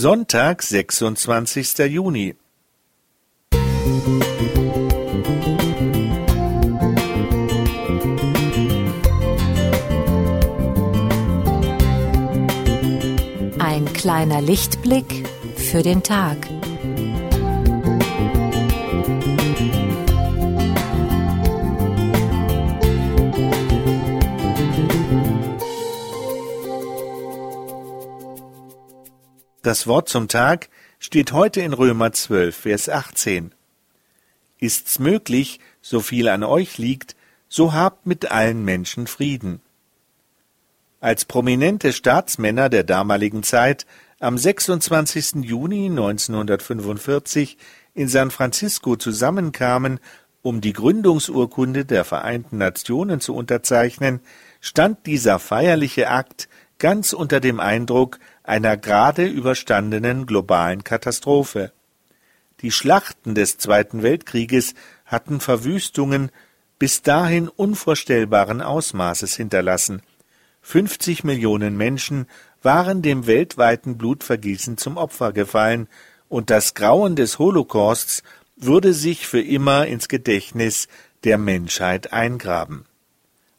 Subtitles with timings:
[0.00, 1.78] Sonntag, 26.
[1.80, 2.34] Juni.
[13.58, 16.38] Ein kleiner Lichtblick für den Tag.
[29.70, 30.68] Das Wort zum Tag
[30.98, 33.54] steht heute in Römer 12, Vers 18.
[34.58, 37.14] Ist's möglich, so viel an euch liegt,
[37.48, 39.60] so habt mit allen Menschen Frieden.
[40.98, 43.86] Als prominente Staatsmänner der damaligen Zeit
[44.18, 45.44] am 26.
[45.44, 47.56] Juni 1945
[47.94, 50.00] in San Francisco zusammenkamen,
[50.42, 54.18] um die Gründungsurkunde der Vereinten Nationen zu unterzeichnen,
[54.60, 56.48] stand dieser feierliche Akt
[56.80, 58.18] ganz unter dem Eindruck
[58.50, 61.70] einer gerade überstandenen globalen Katastrophe.
[62.62, 64.74] Die Schlachten des Zweiten Weltkrieges
[65.06, 66.32] hatten Verwüstungen
[66.76, 70.02] bis dahin unvorstellbaren Ausmaßes hinterlassen.
[70.62, 72.26] 50 Millionen Menschen
[72.60, 75.88] waren dem weltweiten Blutvergießen zum Opfer gefallen,
[76.28, 78.24] und das Grauen des Holocausts
[78.56, 80.88] würde sich für immer ins Gedächtnis
[81.22, 82.84] der Menschheit eingraben.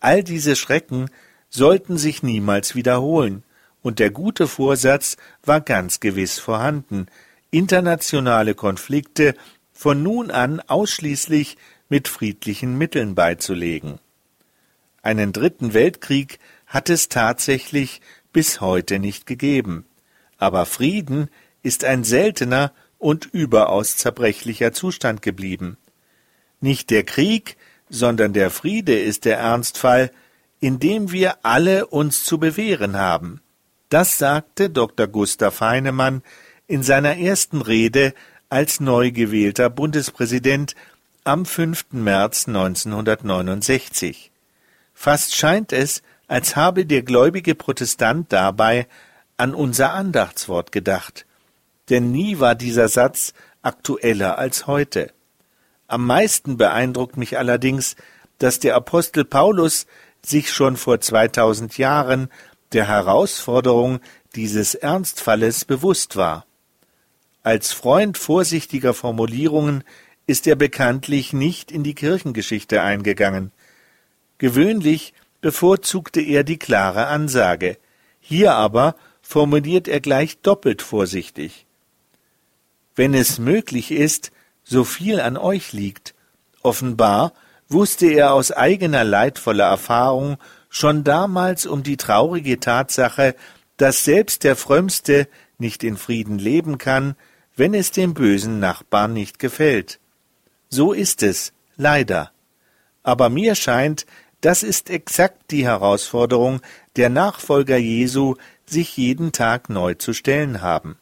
[0.00, 1.08] All diese Schrecken
[1.50, 3.44] sollten sich niemals wiederholen,
[3.82, 7.06] und der gute Vorsatz war ganz gewiss vorhanden,
[7.50, 9.34] internationale Konflikte
[9.72, 11.56] von nun an ausschließlich
[11.88, 13.98] mit friedlichen Mitteln beizulegen.
[15.02, 18.00] Einen dritten Weltkrieg hat es tatsächlich
[18.32, 19.84] bis heute nicht gegeben,
[20.38, 21.28] aber Frieden
[21.62, 25.76] ist ein seltener und überaus zerbrechlicher Zustand geblieben.
[26.60, 27.56] Nicht der Krieg,
[27.90, 30.10] sondern der Friede ist der Ernstfall,
[30.60, 33.41] in dem wir alle uns zu bewähren haben.
[33.92, 35.06] Das sagte Dr.
[35.06, 36.22] Gustav Heinemann
[36.66, 38.14] in seiner ersten Rede
[38.48, 40.74] als neu gewählter Bundespräsident
[41.24, 41.88] am 5.
[41.90, 44.30] März 1969.
[44.94, 48.86] Fast scheint es, als habe der gläubige Protestant dabei
[49.36, 51.26] an unser Andachtswort gedacht.
[51.90, 55.12] Denn nie war dieser Satz aktueller als heute.
[55.86, 57.96] Am meisten beeindruckt mich allerdings,
[58.38, 59.86] dass der Apostel Paulus
[60.24, 62.30] sich schon vor 2000 Jahren
[62.74, 64.00] der Herausforderung
[64.34, 66.46] dieses Ernstfalles bewusst war.
[67.42, 69.84] Als Freund vorsichtiger Formulierungen
[70.26, 73.52] ist er bekanntlich nicht in die Kirchengeschichte eingegangen.
[74.38, 77.78] Gewöhnlich bevorzugte er die klare Ansage.
[78.20, 81.66] Hier aber formuliert er gleich doppelt vorsichtig.
[82.94, 84.30] Wenn es möglich ist,
[84.64, 86.14] so viel an euch liegt.
[86.62, 87.32] Offenbar
[87.68, 90.36] wusste er aus eigener leidvoller Erfahrung
[90.72, 93.36] schon damals um die traurige Tatsache,
[93.76, 95.28] dass selbst der Frömmste
[95.58, 97.14] nicht in Frieden leben kann,
[97.54, 100.00] wenn es dem bösen Nachbarn nicht gefällt.
[100.70, 102.32] So ist es, leider.
[103.02, 104.06] Aber mir scheint,
[104.40, 106.62] das ist exakt die Herausforderung,
[106.96, 110.96] der Nachfolger Jesu sich jeden Tag neu zu stellen haben.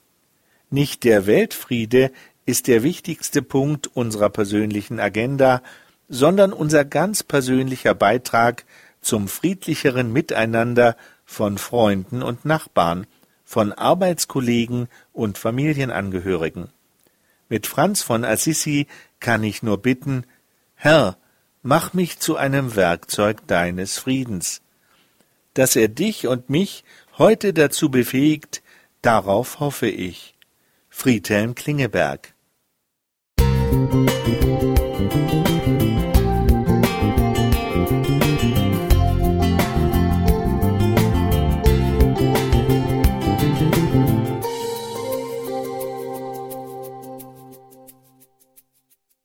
[0.69, 2.10] Nicht der Weltfriede
[2.44, 5.62] ist der wichtigste Punkt unserer persönlichen Agenda,
[6.08, 8.64] sondern unser ganz persönlicher Beitrag
[9.00, 13.06] zum friedlicheren Miteinander von Freunden und Nachbarn,
[13.44, 16.69] von Arbeitskollegen und Familienangehörigen.
[17.49, 18.87] Mit Franz von Assisi
[19.19, 20.25] kann ich nur bitten,
[20.75, 21.16] Herr,
[21.62, 24.62] mach mich zu einem Werkzeug deines Friedens.
[25.55, 26.84] Dass er dich und mich
[27.19, 28.62] heute dazu befähigt,
[29.03, 30.34] darauf hoffe ich.
[30.88, 32.34] Friedhelm Klingeberg
[33.41, 34.39] Musik